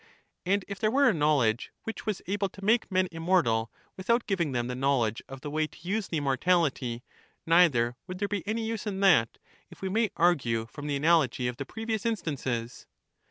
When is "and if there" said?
0.47-0.89